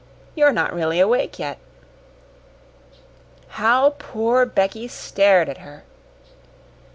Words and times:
You 0.33 0.45
are 0.45 0.51
not 0.51 0.73
really 0.73 0.99
awake 0.99 1.37
yet." 1.37 1.59
How 3.49 3.91
poor 3.99 4.47
Becky 4.47 4.87
stared 4.87 5.47
at 5.47 5.59
her! 5.59 5.83